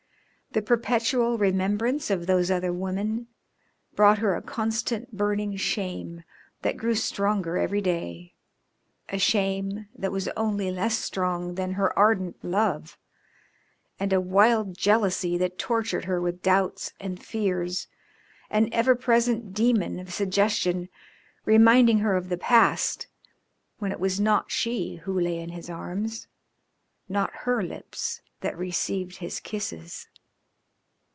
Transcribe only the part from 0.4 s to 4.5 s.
The perpetual remembrance of those other woman brought her a